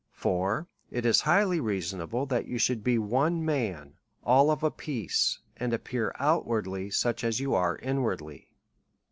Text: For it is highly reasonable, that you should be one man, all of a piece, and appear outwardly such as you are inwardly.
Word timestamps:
For 0.13 0.67
it 0.89 1.05
is 1.05 1.21
highly 1.21 1.59
reasonable, 1.59 2.25
that 2.25 2.47
you 2.47 2.57
should 2.57 2.83
be 2.83 2.97
one 2.97 3.45
man, 3.45 3.99
all 4.23 4.49
of 4.49 4.63
a 4.63 4.71
piece, 4.71 5.37
and 5.57 5.73
appear 5.73 6.11
outwardly 6.17 6.89
such 6.89 7.23
as 7.23 7.39
you 7.39 7.53
are 7.53 7.77
inwardly. 7.77 8.49